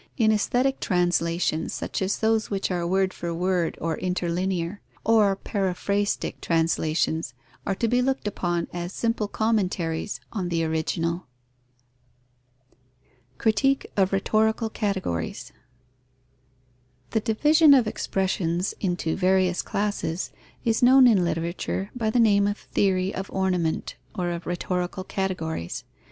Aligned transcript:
In 0.17 0.31
aesthetic 0.31 0.79
translations, 0.79 1.73
such 1.73 2.01
as 2.01 2.17
those 2.17 2.49
which 2.49 2.71
are 2.71 2.87
word 2.87 3.13
for 3.13 3.31
word 3.35 3.77
or 3.79 3.99
interlinear, 3.99 4.81
or 5.05 5.35
paraphrastic 5.35 6.41
translations, 6.41 7.35
are 7.67 7.75
to 7.75 7.87
be 7.87 8.01
looked 8.01 8.27
upon 8.27 8.67
as 8.73 8.93
simple 8.93 9.27
commentaries 9.27 10.19
on 10.33 10.49
the 10.49 10.63
original. 10.63 11.27
Critique 13.37 13.91
of 13.95 14.11
rhetorical 14.11 14.71
categories. 14.71 15.51
The 17.11 17.19
division 17.19 17.75
of 17.75 17.85
expressions 17.85 18.73
into 18.79 19.15
various 19.15 19.61
classes 19.61 20.31
is 20.65 20.81
known 20.81 21.05
in 21.05 21.23
literature 21.23 21.91
by 21.95 22.09
the 22.09 22.19
name 22.19 22.47
of 22.47 22.57
theory 22.57 23.13
of 23.13 23.29
ornament 23.29 23.97
or 24.15 24.31
of 24.31 24.47
rhetorical 24.47 25.03
categories. 25.03 25.83